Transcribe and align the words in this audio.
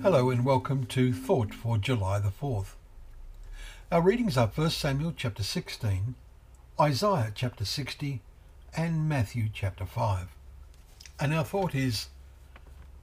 Hello 0.00 0.30
and 0.30 0.44
welcome 0.44 0.86
to 0.86 1.12
Thought 1.12 1.52
for 1.52 1.76
July 1.76 2.20
the 2.20 2.30
4th. 2.30 2.76
Our 3.90 4.00
readings 4.00 4.36
are 4.36 4.46
1 4.46 4.70
Samuel 4.70 5.12
chapter 5.16 5.42
16, 5.42 6.14
Isaiah 6.80 7.32
chapter 7.34 7.64
60, 7.64 8.20
and 8.76 9.08
Matthew 9.08 9.48
chapter 9.52 9.84
5. 9.84 10.28
And 11.18 11.34
our 11.34 11.42
thought 11.42 11.74
is, 11.74 12.10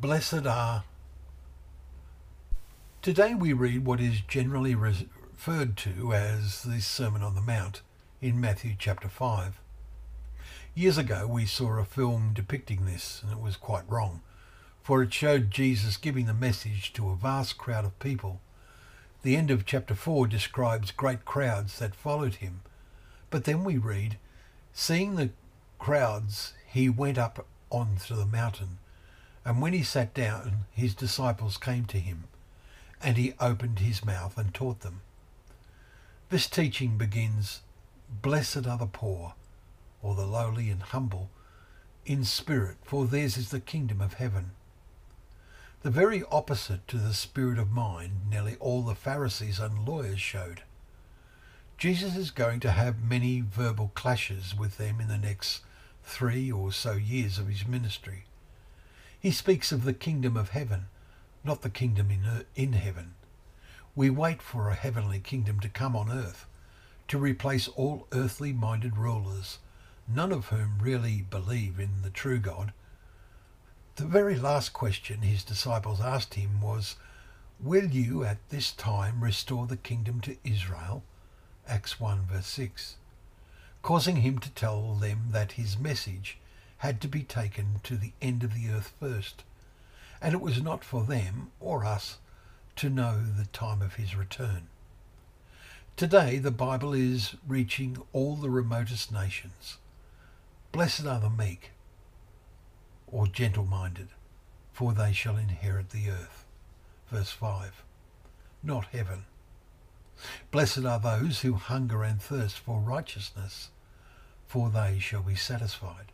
Blessed 0.00 0.46
are. 0.46 0.84
Today 3.02 3.34
we 3.34 3.52
read 3.52 3.84
what 3.84 4.00
is 4.00 4.20
generally 4.20 4.76
referred 4.76 5.76
to 5.78 6.14
as 6.14 6.62
the 6.62 6.80
Sermon 6.80 7.24
on 7.24 7.34
the 7.34 7.40
Mount 7.40 7.82
in 8.22 8.40
Matthew 8.40 8.76
chapter 8.78 9.08
5. 9.08 9.58
Years 10.76 10.98
ago 10.98 11.26
we 11.26 11.46
saw 11.46 11.80
a 11.80 11.84
film 11.84 12.30
depicting 12.32 12.86
this 12.86 13.22
and 13.24 13.32
it 13.32 13.40
was 13.40 13.56
quite 13.56 13.90
wrong 13.90 14.22
for 14.86 15.02
it 15.02 15.12
showed 15.12 15.50
Jesus 15.50 15.96
giving 15.96 16.26
the 16.26 16.32
message 16.32 16.92
to 16.92 17.10
a 17.10 17.16
vast 17.16 17.58
crowd 17.58 17.84
of 17.84 17.98
people. 17.98 18.40
The 19.22 19.34
end 19.34 19.50
of 19.50 19.66
chapter 19.66 19.96
4 19.96 20.28
describes 20.28 20.92
great 20.92 21.24
crowds 21.24 21.80
that 21.80 21.92
followed 21.92 22.36
him. 22.36 22.60
But 23.28 23.46
then 23.46 23.64
we 23.64 23.78
read, 23.78 24.16
Seeing 24.72 25.16
the 25.16 25.30
crowds, 25.80 26.52
he 26.68 26.88
went 26.88 27.18
up 27.18 27.44
onto 27.68 28.14
the 28.14 28.26
mountain, 28.26 28.78
and 29.44 29.60
when 29.60 29.72
he 29.72 29.82
sat 29.82 30.14
down, 30.14 30.66
his 30.70 30.94
disciples 30.94 31.56
came 31.56 31.86
to 31.86 31.98
him, 31.98 32.22
and 33.02 33.16
he 33.16 33.34
opened 33.40 33.80
his 33.80 34.04
mouth 34.04 34.38
and 34.38 34.54
taught 34.54 34.82
them. 34.82 35.00
This 36.28 36.48
teaching 36.48 36.96
begins, 36.96 37.62
Blessed 38.22 38.68
are 38.68 38.78
the 38.78 38.86
poor, 38.86 39.34
or 40.00 40.14
the 40.14 40.26
lowly 40.26 40.70
and 40.70 40.82
humble, 40.82 41.28
in 42.04 42.24
spirit, 42.24 42.76
for 42.84 43.04
theirs 43.04 43.36
is 43.36 43.50
the 43.50 43.58
kingdom 43.58 44.00
of 44.00 44.14
heaven. 44.14 44.52
The 45.86 45.92
very 45.92 46.24
opposite 46.32 46.88
to 46.88 46.98
the 46.98 47.14
spirit 47.14 47.60
of 47.60 47.70
mind 47.70 48.28
nearly 48.28 48.56
all 48.56 48.82
the 48.82 48.96
Pharisees 48.96 49.60
and 49.60 49.86
lawyers 49.86 50.20
showed. 50.20 50.64
Jesus 51.78 52.16
is 52.16 52.32
going 52.32 52.58
to 52.58 52.72
have 52.72 53.04
many 53.04 53.40
verbal 53.40 53.92
clashes 53.94 54.52
with 54.52 54.78
them 54.78 55.00
in 55.00 55.06
the 55.06 55.16
next 55.16 55.60
three 56.02 56.50
or 56.50 56.72
so 56.72 56.94
years 56.94 57.38
of 57.38 57.46
his 57.46 57.68
ministry. 57.68 58.24
He 59.20 59.30
speaks 59.30 59.70
of 59.70 59.84
the 59.84 59.92
kingdom 59.92 60.36
of 60.36 60.48
heaven, 60.48 60.86
not 61.44 61.62
the 61.62 61.70
kingdom 61.70 62.10
in, 62.10 62.44
in 62.56 62.72
heaven. 62.72 63.14
We 63.94 64.10
wait 64.10 64.42
for 64.42 64.68
a 64.68 64.74
heavenly 64.74 65.20
kingdom 65.20 65.60
to 65.60 65.68
come 65.68 65.94
on 65.94 66.10
earth, 66.10 66.46
to 67.06 67.16
replace 67.16 67.68
all 67.68 68.08
earthly 68.10 68.52
minded 68.52 68.96
rulers, 68.96 69.60
none 70.12 70.32
of 70.32 70.46
whom 70.46 70.80
really 70.80 71.24
believe 71.30 71.78
in 71.78 72.02
the 72.02 72.10
true 72.10 72.40
God 72.40 72.72
the 73.96 74.04
very 74.04 74.36
last 74.36 74.74
question 74.74 75.22
his 75.22 75.42
disciples 75.42 76.02
asked 76.02 76.34
him 76.34 76.60
was, 76.60 76.96
Will 77.58 77.86
you 77.86 78.24
at 78.24 78.36
this 78.50 78.70
time 78.70 79.24
restore 79.24 79.66
the 79.66 79.78
kingdom 79.78 80.20
to 80.20 80.36
Israel? 80.44 81.02
Acts 81.66 81.98
1 81.98 82.26
verse 82.30 82.46
6. 82.46 82.96
Causing 83.80 84.16
him 84.16 84.38
to 84.38 84.50
tell 84.50 84.94
them 84.94 85.28
that 85.30 85.52
his 85.52 85.78
message 85.78 86.36
had 86.78 87.00
to 87.00 87.08
be 87.08 87.22
taken 87.22 87.80
to 87.84 87.96
the 87.96 88.12
end 88.20 88.44
of 88.44 88.52
the 88.52 88.68
earth 88.68 88.92
first, 89.00 89.44
and 90.20 90.34
it 90.34 90.42
was 90.42 90.62
not 90.62 90.84
for 90.84 91.04
them 91.04 91.50
or 91.58 91.86
us 91.86 92.18
to 92.76 92.90
know 92.90 93.22
the 93.38 93.46
time 93.46 93.80
of 93.80 93.94
his 93.94 94.14
return. 94.14 94.68
Today 95.96 96.36
the 96.36 96.50
Bible 96.50 96.92
is 96.92 97.36
reaching 97.48 97.96
all 98.12 98.36
the 98.36 98.50
remotest 98.50 99.10
nations. 99.10 99.78
Blessed 100.70 101.06
are 101.06 101.20
the 101.20 101.30
meek, 101.30 101.70
or 103.06 103.26
gentle-minded, 103.26 104.08
for 104.72 104.92
they 104.92 105.12
shall 105.12 105.36
inherit 105.36 105.90
the 105.90 106.10
earth. 106.10 106.44
Verse 107.10 107.30
5. 107.30 107.82
Not 108.62 108.86
heaven. 108.86 109.24
Blessed 110.50 110.84
are 110.84 110.98
those 110.98 111.40
who 111.40 111.54
hunger 111.54 112.02
and 112.02 112.20
thirst 112.20 112.58
for 112.58 112.80
righteousness, 112.80 113.70
for 114.46 114.70
they 114.70 114.98
shall 114.98 115.22
be 115.22 115.36
satisfied. 115.36 116.12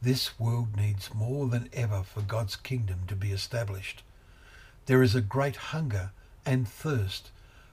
This 0.00 0.38
world 0.38 0.76
needs 0.76 1.14
more 1.14 1.48
than 1.48 1.68
ever 1.72 2.02
for 2.02 2.20
God's 2.20 2.56
kingdom 2.56 3.00
to 3.08 3.16
be 3.16 3.32
established. 3.32 4.02
There 4.86 5.02
is 5.02 5.14
a 5.14 5.20
great 5.20 5.56
hunger 5.56 6.12
and 6.44 6.68
thirst 6.68 7.30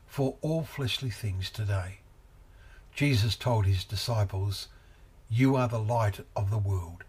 for 0.08 0.38
all 0.42 0.64
fleshly 0.64 1.10
things 1.10 1.50
today. 1.50 2.00
Jesus 2.96 3.36
told 3.36 3.66
his 3.66 3.84
disciples, 3.84 4.68
You 5.30 5.56
are 5.56 5.68
the 5.68 5.80
light 5.80 6.20
of 6.36 6.50
the 6.50 6.58
world. 6.58 7.04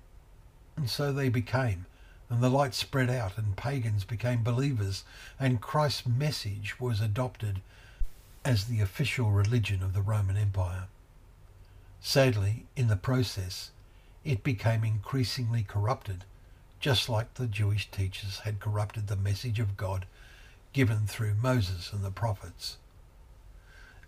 And 0.76 0.90
so 0.90 1.12
they 1.12 1.28
became, 1.28 1.86
and 2.28 2.42
the 2.42 2.50
light 2.50 2.74
spread 2.74 3.08
out, 3.08 3.38
and 3.38 3.56
pagans 3.56 4.04
became 4.04 4.42
believers, 4.42 5.04
and 5.38 5.60
Christ's 5.60 6.06
message 6.06 6.80
was 6.80 7.00
adopted 7.00 7.60
as 8.44 8.64
the 8.64 8.80
official 8.80 9.30
religion 9.30 9.82
of 9.82 9.94
the 9.94 10.02
Roman 10.02 10.36
Empire. 10.36 10.88
Sadly, 12.00 12.66
in 12.76 12.88
the 12.88 12.96
process, 12.96 13.70
it 14.24 14.42
became 14.42 14.84
increasingly 14.84 15.62
corrupted, 15.62 16.24
just 16.80 17.08
like 17.08 17.34
the 17.34 17.46
Jewish 17.46 17.90
teachers 17.90 18.40
had 18.40 18.60
corrupted 18.60 19.06
the 19.06 19.16
message 19.16 19.60
of 19.60 19.76
God 19.76 20.06
given 20.74 21.06
through 21.06 21.34
Moses 21.34 21.92
and 21.92 22.04
the 22.04 22.10
prophets. 22.10 22.76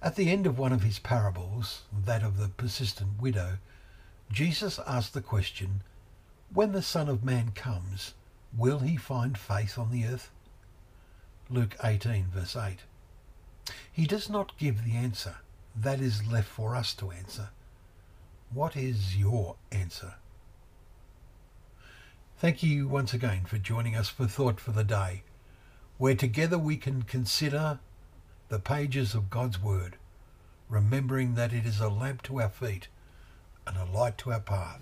At 0.03 0.16
the 0.16 0.31
end 0.31 0.47
of 0.47 0.59
one 0.59 0.72
of 0.72 0.83
his 0.83 0.98
parables, 0.98 1.83
that 2.04 2.22
of 2.22 2.37
the 2.37 2.48
persistent 2.48 3.21
widow, 3.21 3.59
Jesus 4.31 4.78
asked 4.87 5.15
the 5.15 5.22
question, 5.22 5.83
when 6.52 6.72
the 6.72 6.82
Son 6.82 7.08
of 7.08 7.24
Man 7.24 7.52
comes, 7.54 8.14
will 8.56 8.80
he 8.80 8.96
find 8.96 9.36
faith 9.36 9.78
on 9.78 9.90
the 9.90 10.04
earth? 10.04 10.30
Luke 11.48 11.76
18 11.82 12.26
verse 12.32 12.56
8. 12.56 12.78
He 13.92 14.06
does 14.06 14.28
not 14.28 14.56
give 14.58 14.84
the 14.84 14.96
answer. 14.96 15.36
That 15.74 16.00
is 16.00 16.26
left 16.26 16.48
for 16.48 16.74
us 16.74 16.94
to 16.94 17.10
answer. 17.10 17.50
What 18.52 18.76
is 18.76 19.16
your 19.16 19.56
answer? 19.70 20.14
Thank 22.38 22.62
you 22.62 22.86
once 22.86 23.12
again 23.12 23.44
for 23.44 23.58
joining 23.58 23.96
us 23.96 24.08
for 24.08 24.26
Thought 24.26 24.60
for 24.60 24.70
the 24.70 24.84
Day, 24.84 25.22
where 25.98 26.14
together 26.14 26.58
we 26.58 26.76
can 26.76 27.02
consider 27.02 27.80
the 28.48 28.58
pages 28.58 29.14
of 29.14 29.30
God's 29.30 29.60
Word, 29.60 29.96
remembering 30.68 31.34
that 31.34 31.52
it 31.52 31.66
is 31.66 31.80
a 31.80 31.88
lamp 31.88 32.22
to 32.24 32.40
our 32.40 32.48
feet 32.48 32.88
and 33.66 33.76
a 33.76 33.84
light 33.84 34.18
to 34.18 34.32
our 34.32 34.40
path. 34.40 34.80